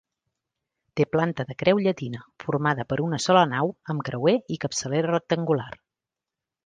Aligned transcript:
Té 0.99 1.05
planta 1.15 1.45
de 1.49 1.55
creu 1.59 1.81
llatina, 1.87 2.23
formada 2.45 2.87
per 2.93 2.99
una 3.09 3.19
sola 3.27 3.43
nau 3.53 3.69
amb 3.95 4.07
creuer 4.09 4.35
i 4.57 4.59
capçalera 4.65 5.13
rectangular. 5.15 5.69